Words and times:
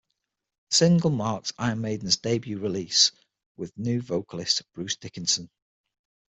The 0.71 0.77
single 0.77 1.11
marked 1.11 1.53
Iron 1.59 1.81
Maiden's 1.81 2.17
debut 2.17 2.57
release 2.57 3.11
with 3.55 3.77
new 3.77 4.01
vocalist 4.01 4.63
Bruce 4.73 4.95
Dickinson. 4.95 5.51